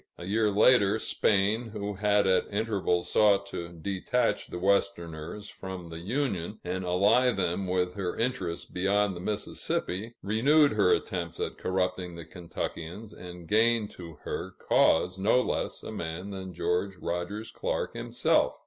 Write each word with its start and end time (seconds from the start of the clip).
A 0.17 0.25
year 0.25 0.49
later, 0.49 0.97
Spain, 0.97 1.67
who 1.73 1.93
had 1.93 2.25
at 2.25 2.51
intervals 2.51 3.11
sought 3.11 3.45
to 3.49 3.69
detach 3.69 4.47
the 4.47 4.57
Westerners 4.57 5.47
from 5.47 5.89
the 5.91 5.99
Union, 5.99 6.59
and 6.63 6.83
ally 6.83 7.29
them 7.29 7.67
with 7.67 7.93
her 7.93 8.17
interests 8.17 8.65
beyond 8.65 9.15
the 9.15 9.19
Mississippi, 9.19 10.15
renewed 10.23 10.71
her 10.71 10.89
attempts 10.91 11.39
at 11.39 11.59
corrupting 11.59 12.15
the 12.15 12.25
Kentuckians, 12.25 13.13
and 13.13 13.47
gained 13.47 13.91
to 13.91 14.13
her 14.23 14.55
cause 14.67 15.19
no 15.19 15.39
less 15.39 15.83
a 15.83 15.91
man 15.91 16.31
than 16.31 16.51
George 16.55 16.97
Rogers 16.97 17.51
Clark 17.51 17.93
himself. 17.93 18.57